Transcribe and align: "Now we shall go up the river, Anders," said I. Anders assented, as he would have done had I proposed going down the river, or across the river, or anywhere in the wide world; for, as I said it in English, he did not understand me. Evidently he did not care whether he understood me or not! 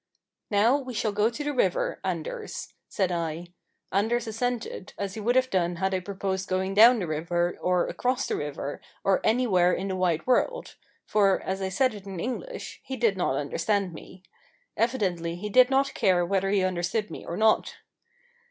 "Now 0.49 0.77
we 0.79 0.95
shall 0.95 1.11
go 1.11 1.27
up 1.27 1.33
the 1.35 1.51
river, 1.51 2.01
Anders," 2.03 2.73
said 2.89 3.11
I. 3.11 3.53
Anders 3.91 4.25
assented, 4.25 4.93
as 4.97 5.13
he 5.13 5.19
would 5.19 5.35
have 5.35 5.51
done 5.51 5.75
had 5.75 5.93
I 5.93 5.99
proposed 5.99 6.49
going 6.49 6.73
down 6.73 6.97
the 6.97 7.05
river, 7.05 7.55
or 7.61 7.85
across 7.85 8.25
the 8.25 8.35
river, 8.35 8.81
or 9.03 9.21
anywhere 9.23 9.71
in 9.73 9.89
the 9.89 9.95
wide 9.95 10.25
world; 10.25 10.75
for, 11.05 11.39
as 11.43 11.61
I 11.61 11.69
said 11.69 11.93
it 11.93 12.07
in 12.07 12.19
English, 12.19 12.81
he 12.83 12.97
did 12.97 13.15
not 13.15 13.35
understand 13.35 13.93
me. 13.93 14.23
Evidently 14.75 15.35
he 15.35 15.51
did 15.51 15.69
not 15.69 15.93
care 15.93 16.25
whether 16.25 16.49
he 16.49 16.63
understood 16.63 17.11
me 17.11 17.23
or 17.23 17.37
not! 17.37 17.75